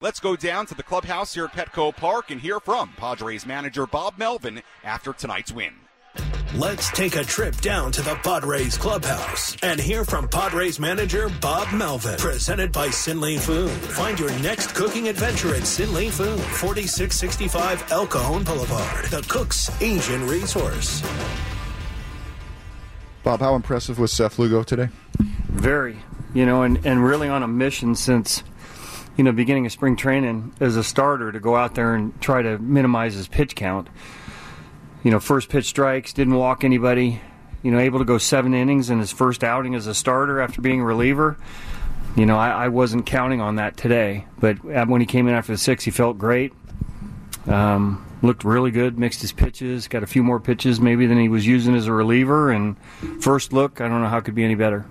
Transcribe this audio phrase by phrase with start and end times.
[0.00, 3.84] Let's go down to the clubhouse here at Petco Park and hear from Padres manager
[3.84, 5.72] Bob Melvin after tonight's win.
[6.54, 11.72] Let's take a trip down to the Padres clubhouse and hear from Padres manager Bob
[11.74, 12.16] Melvin.
[12.16, 13.72] Presented by Sinley Food.
[13.72, 20.28] Find your next cooking adventure at Sinley Food, 4665 El Cajon Boulevard, the Cook's Asian
[20.28, 21.02] Resource.
[23.24, 24.90] Bob, how impressive was Seth Lugo today?
[25.48, 25.98] Very,
[26.34, 28.44] you know, and, and really on a mission since,
[29.18, 32.40] you know, beginning of spring training as a starter to go out there and try
[32.40, 33.88] to minimize his pitch count.
[35.02, 37.20] You know, first pitch strikes, didn't walk anybody,
[37.64, 40.60] you know, able to go seven innings in his first outing as a starter after
[40.60, 41.36] being a reliever.
[42.16, 45.52] You know, I, I wasn't counting on that today, but when he came in after
[45.52, 46.52] the six, he felt great.
[47.46, 51.28] Um, looked really good, mixed his pitches, got a few more pitches maybe than he
[51.28, 52.52] was using as a reliever.
[52.52, 52.76] And
[53.20, 54.86] first look, I don't know how it could be any better.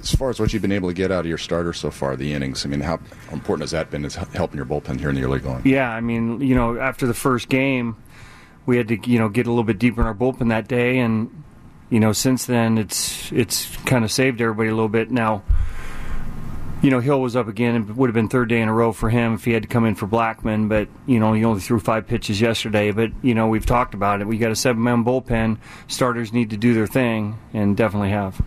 [0.00, 2.16] As far as what you've been able to get out of your starter so far,
[2.16, 3.00] the innings, I mean, how
[3.32, 5.66] important has that been as helping your bullpen here in the early going?
[5.66, 7.96] Yeah, I mean, you know, after the first game,
[8.66, 10.98] we had to, you know, get a little bit deeper in our bullpen that day,
[10.98, 11.44] and
[11.90, 15.10] you know, since then, it's it's kind of saved everybody a little bit.
[15.10, 15.42] Now,
[16.82, 18.92] you know, Hill was up again and would have been third day in a row
[18.92, 21.60] for him if he had to come in for Blackmon, but, you know, he only
[21.60, 22.92] threw five pitches yesterday.
[22.92, 24.26] But, you know, we've talked about it.
[24.26, 25.58] We got a seven man bullpen.
[25.88, 28.40] Starters need to do their thing, and definitely have.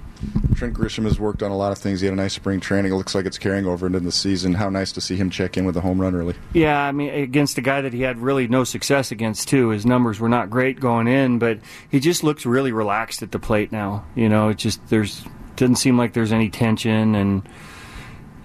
[0.56, 2.02] Trent Grisham has worked on a lot of things.
[2.02, 2.92] He had a nice spring training.
[2.92, 4.54] It looks like it's carrying over into the season.
[4.54, 6.36] How nice to see him check in with a home run early.
[6.54, 9.70] Yeah, I mean, against a guy that he had really no success against, too.
[9.70, 13.40] His numbers were not great going in, but he just looks really relaxed at the
[13.40, 14.06] plate now.
[14.16, 17.48] You know, it just, there's, doesn't seem like there's any tension and,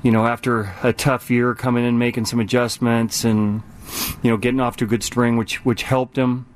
[0.02, 3.62] you know, after a tough year, coming in making some adjustments and
[4.22, 6.46] you know getting off to a good string, which which helped him.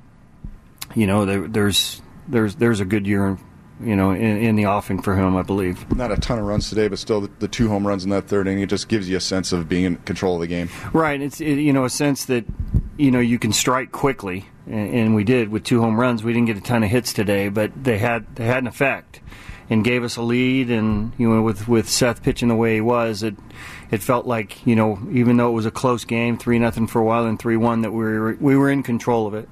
[0.95, 3.37] You know, there, there's there's there's a good year,
[3.83, 5.89] you know, in, in, the offing for him, I believe.
[5.95, 8.27] Not a ton of runs today, but still the, the, two home runs in that
[8.27, 8.63] third inning.
[8.63, 10.69] It just gives you a sense of being in control of the game.
[10.93, 11.21] Right.
[11.21, 12.45] It's it, you know a sense that
[12.97, 16.23] you know you can strike quickly, and, and we did with two home runs.
[16.23, 19.21] We didn't get a ton of hits today, but they had they had an effect
[19.69, 20.69] and gave us a lead.
[20.69, 23.35] And you know, with with Seth pitching the way he was, it
[23.89, 26.99] it felt like you know, even though it was a close game, three nothing for
[26.99, 29.49] a while and three one, that we were we were in control of it.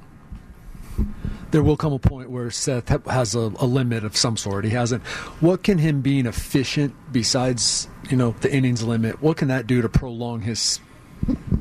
[1.51, 4.65] There will come a point where Seth has a, a limit of some sort.
[4.65, 5.03] He hasn't.
[5.41, 9.81] What can him being efficient, besides you know the innings limit, what can that do
[9.81, 10.79] to prolong his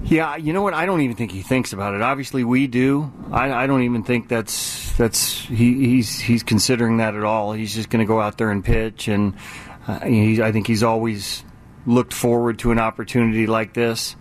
[0.04, 0.72] yeah, you know what?
[0.72, 2.00] I don't even think he thinks about it.
[2.00, 3.12] Obviously, we do.
[3.30, 7.52] I, I don't even think that's that's he, he's he's considering that at all.
[7.52, 9.34] He's just going to go out there and pitch, and
[9.86, 11.44] uh, I think he's always
[11.86, 14.16] looked forward to an opportunity like this.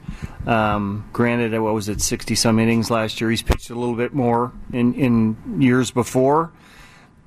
[0.45, 3.29] Um, granted, what was it, sixty some innings last year?
[3.29, 6.51] He's pitched a little bit more in in years before,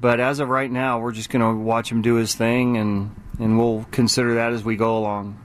[0.00, 3.14] but as of right now, we're just going to watch him do his thing, and
[3.38, 5.38] and we'll consider that as we go along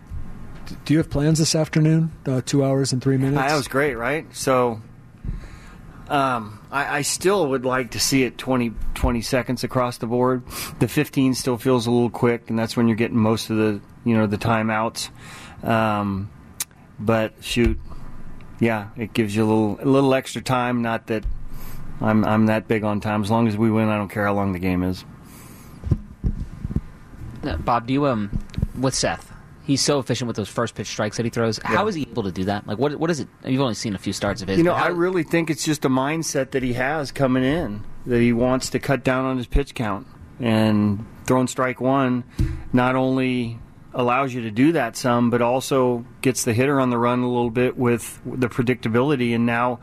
[0.85, 2.12] do you have plans this afternoon?
[2.25, 3.38] Uh, two hours and three minutes.
[3.38, 4.25] That was great, right?
[4.35, 4.81] So,
[6.09, 10.44] um, I, I, still would like to see it 20, 20 seconds across the board.
[10.79, 13.81] The 15 still feels a little quick, and that's when you're getting most of the
[14.06, 15.10] you know the timeouts.
[15.64, 16.32] Um,
[17.00, 17.80] but shoot,
[18.60, 20.82] yeah, it gives you a little a little extra time.
[20.82, 21.26] Not that
[22.00, 23.24] I'm I'm that big on time.
[23.24, 25.04] As long as we win, I don't care how long the game is.
[27.60, 28.32] Bob, do you um
[28.80, 29.32] with Seth?
[29.64, 31.60] He's so efficient with those first pitch strikes that he throws.
[31.64, 31.70] Yeah.
[31.70, 32.68] How is he able to do that?
[32.68, 33.28] Like, what what is it?
[33.44, 34.58] You've only seen a few starts of his.
[34.60, 38.22] You know, I really think it's just a mindset that he has coming in that
[38.22, 40.06] he wants to cut down on his pitch count
[40.40, 42.24] and throwing strike one
[42.74, 43.60] not only
[43.96, 47.28] allows you to do that some, but also gets the hitter on the run a
[47.28, 49.34] little bit with the predictability.
[49.34, 49.80] And now,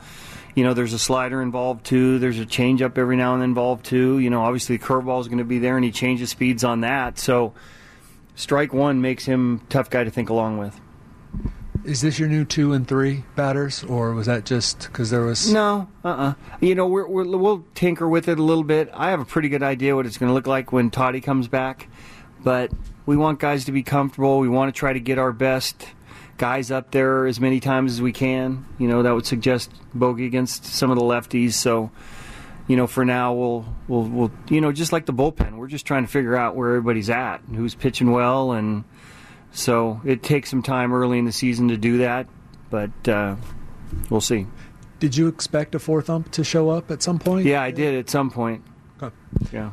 [0.55, 2.19] you know, there's a slider involved too.
[2.19, 4.19] There's a changeup every now and then involved too.
[4.19, 6.83] You know, obviously the curveball is going to be there, and he changes speeds on
[6.83, 7.19] that.
[7.19, 7.55] So
[8.37, 10.79] strike one makes him tough guy to think along with.
[11.85, 15.53] Is this your new two and three batters, or was that just because there was
[15.53, 15.89] no?
[16.05, 16.29] Uh uh-uh.
[16.29, 18.89] uh You know, we will tinker with it a little bit.
[18.93, 21.49] I have a pretty good idea what it's going to look like when Toddy comes
[21.49, 21.89] back,
[22.45, 22.71] but
[23.07, 24.39] we want guys to be comfortable.
[24.39, 25.87] We want to try to get our best
[26.39, 28.67] guys up there as many times as we can.
[28.79, 31.53] You know, that would suggest bogey against some of the lefties.
[31.53, 31.91] So
[32.69, 35.87] you know, for now we'll we'll we'll you know just like the bullpen, we're just
[35.87, 38.85] trying to figure out where everybody's at, and who's pitching well, and
[39.51, 42.27] so it takes some time early in the season to do that,
[42.71, 43.37] but uh,
[44.11, 44.47] we'll see.
[45.01, 47.45] Did you expect a fourth ump to show up at some point?
[47.45, 48.63] Yeah, I did at some point.
[49.03, 49.15] Okay.
[49.53, 49.71] Yeah.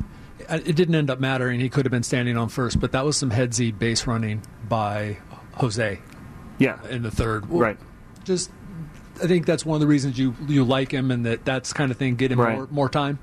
[0.47, 1.59] Uh, it didn't end up mattering.
[1.59, 5.17] He could have been standing on first, but that was some headsy base running by
[5.55, 5.99] Jose.
[6.57, 6.79] Yeah.
[6.89, 7.49] In the third.
[7.49, 7.77] Right.
[8.23, 8.51] Just
[9.21, 11.91] I think that's one of the reasons you you like him and that that's kind
[11.91, 12.55] of thing get him right.
[12.55, 13.19] more more time.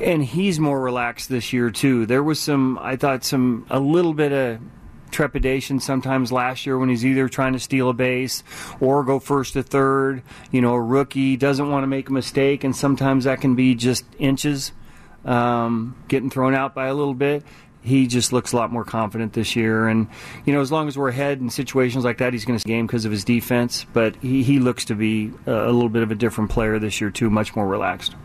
[0.00, 2.06] And he's more relaxed this year too.
[2.06, 4.60] There was some I thought some a little bit of
[5.10, 8.42] trepidation sometimes last year when he's either trying to steal a base
[8.80, 10.22] or go first to third.
[10.50, 13.74] You know, a rookie doesn't want to make a mistake, and sometimes that can be
[13.74, 14.72] just inches
[15.26, 17.44] um, getting thrown out by a little bit.
[17.82, 20.08] He just looks a lot more confident this year, and
[20.44, 22.86] you know, as long as we're ahead in situations like that, he's going to game
[22.86, 23.86] because of his defense.
[23.92, 27.10] But he, he looks to be a little bit of a different player this year
[27.10, 28.16] too, much more relaxed.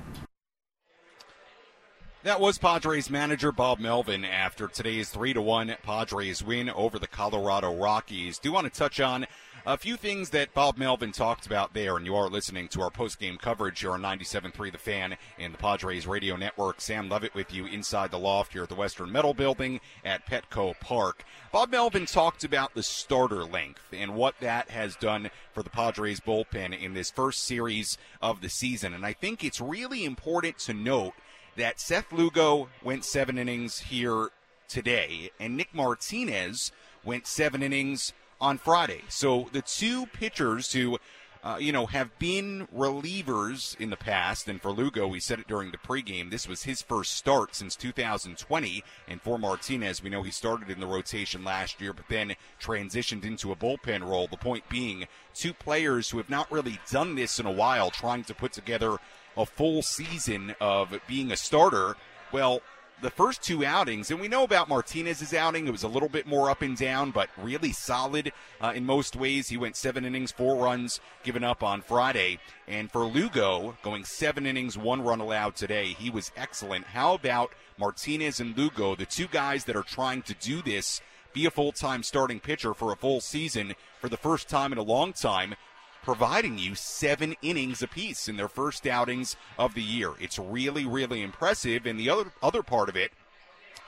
[2.23, 7.07] That was Padres manager Bob Melvin after today's 3 to 1 Padres win over the
[7.07, 8.37] Colorado Rockies.
[8.37, 9.25] Do want to touch on
[9.65, 12.89] a few things that Bob Melvin talked about there, and you are listening to our
[12.89, 16.81] post-game coverage here on 97.3 The Fan and the Padres Radio Network.
[16.81, 20.79] Sam Levitt with you inside the loft here at the Western Metal Building at Petco
[20.79, 21.23] Park.
[21.51, 26.19] Bob Melvin talked about the starter length and what that has done for the Padres
[26.19, 30.73] bullpen in this first series of the season, and I think it's really important to
[30.73, 31.13] note–
[31.55, 34.29] that Seth Lugo went seven innings here
[34.67, 36.71] today, and Nick Martinez
[37.03, 39.03] went seven innings on Friday.
[39.07, 40.97] So the two pitchers who,
[41.43, 45.47] uh, you know, have been relievers in the past, and for Lugo, we said it
[45.47, 48.83] during the pregame, this was his first start since 2020.
[49.07, 53.23] And for Martinez, we know he started in the rotation last year, but then transitioned
[53.23, 54.27] into a bullpen role.
[54.27, 58.23] The point being, two players who have not really done this in a while, trying
[58.25, 58.97] to put together
[59.37, 61.95] a full season of being a starter.
[62.31, 62.61] Well,
[63.01, 66.27] the first two outings, and we know about Martinez's outing, it was a little bit
[66.27, 68.31] more up and down, but really solid
[68.61, 69.49] uh, in most ways.
[69.49, 72.39] He went seven innings, four runs given up on Friday.
[72.67, 76.85] And for Lugo, going seven innings, one run allowed today, he was excellent.
[76.85, 81.01] How about Martinez and Lugo, the two guys that are trying to do this?
[81.33, 84.77] Be a full time starting pitcher for a full season for the first time in
[84.77, 85.55] a long time
[86.03, 90.13] providing you seven innings apiece in their first outings of the year.
[90.19, 91.85] It's really, really impressive.
[91.85, 93.11] And the other other part of it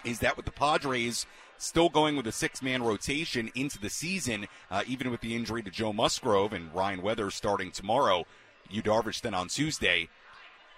[0.03, 1.25] is that with the Padres
[1.57, 5.63] still going with a six man rotation into the season, uh, even with the injury
[5.63, 8.25] to Joe Musgrove and Ryan Weathers starting tomorrow,
[8.69, 10.09] Yu Darvish then on Tuesday,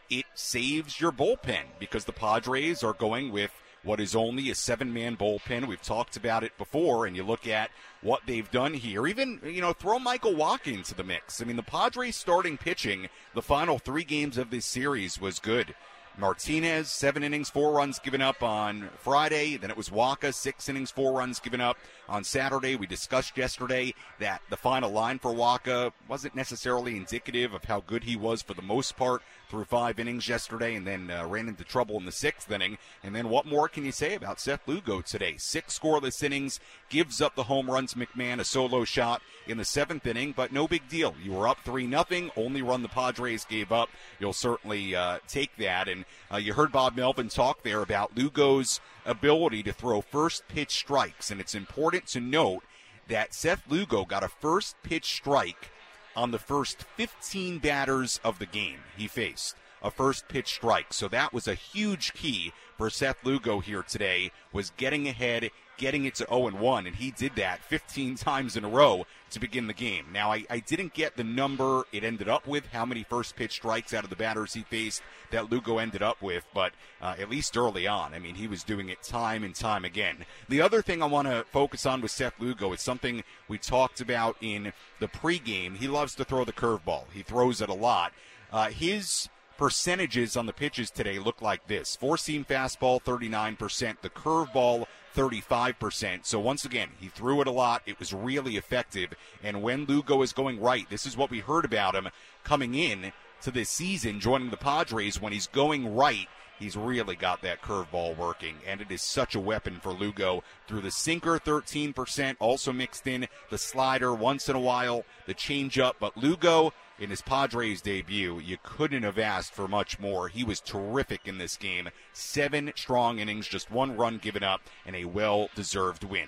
[0.10, 3.52] it saves your bullpen because the Padres are going with
[3.86, 5.68] what is only a seven man bullpen.
[5.68, 7.70] We've talked about it before, and you look at
[8.02, 9.08] what they've done here.
[9.08, 11.42] Even, you know, throw Michael Wacha into the mix.
[11.42, 15.76] I mean, the Padres starting pitching the final three games of this series was good.
[16.18, 19.58] Martinez, seven innings, four runs given up on Friday.
[19.58, 22.76] Then it was Wacha, six innings, four runs given up on Saturday.
[22.76, 28.04] We discussed yesterday that the final line for Wacha wasn't necessarily indicative of how good
[28.04, 31.64] he was for the most part through five innings yesterday and then uh, ran into
[31.64, 32.78] trouble in the sixth inning.
[33.04, 35.36] And then what more can you say about Seth Lugo today?
[35.38, 36.60] Six scoreless innings,
[36.90, 37.94] gives up the home runs.
[37.94, 41.16] McMahon, a solo shot in the seventh inning, but no big deal.
[41.24, 42.32] You were up 3 nothing.
[42.36, 43.90] only run the Padres gave up.
[44.20, 45.88] You'll certainly uh, take that.
[45.88, 50.72] And uh, you heard Bob Melvin talk there about Lugo's ability to throw first pitch
[50.72, 51.32] strikes.
[51.32, 52.64] And it's important to note
[53.08, 55.72] that Seth Lugo got a first pitch strike
[56.16, 59.56] on the first 15 batters of the game he faced
[59.86, 60.92] a first pitch strike.
[60.92, 66.06] So that was a huge key for Seth Lugo here today was getting ahead, getting
[66.06, 69.40] it to 0 and 1, and he did that 15 times in a row to
[69.40, 70.08] begin the game.
[70.12, 73.52] Now, I, I didn't get the number it ended up with, how many first pitch
[73.52, 77.30] strikes out of the batters he faced that Lugo ended up with, but uh, at
[77.30, 80.26] least early on, I mean, he was doing it time and time again.
[80.50, 84.02] The other thing I want to focus on with Seth Lugo is something we talked
[84.02, 85.78] about in the pregame.
[85.78, 88.14] He loves to throw the curveball, he throws it a lot.
[88.52, 94.10] Uh, his percentages on the pitches today look like this four seam fastball 39%, the
[94.10, 94.86] curveball
[95.16, 96.26] 35%.
[96.26, 97.82] So once again, he threw it a lot.
[97.86, 99.14] It was really effective.
[99.42, 102.10] And when Lugo is going right, this is what we heard about him
[102.44, 105.22] coming in to this season, joining the Padres.
[105.22, 106.28] When he's going right,
[106.60, 110.44] he's really got that curveball working, and it is such a weapon for Lugo.
[110.68, 115.94] Through the sinker, 13%, also mixed in the slider once in a while, the changeup.
[116.00, 120.30] But Lugo, in his Padres debut, you couldn't have asked for much more.
[120.30, 121.90] He was terrific in this game.
[122.14, 126.24] Seven strong innings, just one run given up, and a well deserved win.